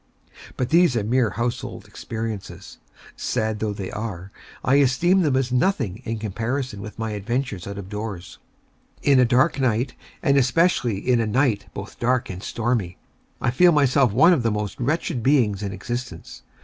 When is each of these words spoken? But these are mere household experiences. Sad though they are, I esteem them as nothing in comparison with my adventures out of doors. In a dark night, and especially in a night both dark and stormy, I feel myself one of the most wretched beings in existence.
But 0.57 0.69
these 0.69 0.97
are 0.97 1.03
mere 1.03 1.29
household 1.29 1.87
experiences. 1.87 2.79
Sad 3.15 3.59
though 3.59 3.71
they 3.71 3.91
are, 3.91 4.31
I 4.63 4.77
esteem 4.77 5.21
them 5.21 5.35
as 5.35 5.51
nothing 5.51 6.01
in 6.05 6.17
comparison 6.17 6.81
with 6.81 6.97
my 6.97 7.11
adventures 7.11 7.67
out 7.67 7.77
of 7.77 7.87
doors. 7.87 8.39
In 9.03 9.19
a 9.19 9.25
dark 9.25 9.59
night, 9.59 9.93
and 10.23 10.37
especially 10.37 10.97
in 10.97 11.19
a 11.21 11.27
night 11.27 11.67
both 11.75 11.99
dark 11.99 12.31
and 12.31 12.41
stormy, 12.41 12.97
I 13.39 13.51
feel 13.51 13.71
myself 13.71 14.11
one 14.11 14.33
of 14.33 14.41
the 14.41 14.49
most 14.49 14.79
wretched 14.79 15.21
beings 15.21 15.61
in 15.61 15.71
existence. 15.71 16.41